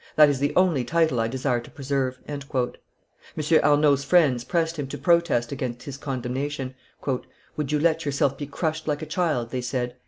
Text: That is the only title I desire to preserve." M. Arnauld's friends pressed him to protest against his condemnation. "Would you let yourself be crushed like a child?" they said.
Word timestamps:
That 0.15 0.29
is 0.29 0.39
the 0.39 0.51
only 0.55 0.83
title 0.83 1.19
I 1.19 1.27
desire 1.27 1.59
to 1.59 1.69
preserve." 1.69 2.17
M. 2.27 2.33
Arnauld's 2.39 4.03
friends 4.03 4.43
pressed 4.43 4.79
him 4.79 4.87
to 4.87 4.97
protest 4.97 5.51
against 5.51 5.83
his 5.83 5.97
condemnation. 5.97 6.73
"Would 7.55 7.71
you 7.71 7.79
let 7.79 8.03
yourself 8.03 8.35
be 8.35 8.47
crushed 8.47 8.87
like 8.87 9.03
a 9.03 9.05
child?" 9.05 9.51
they 9.51 9.61
said. 9.61 9.95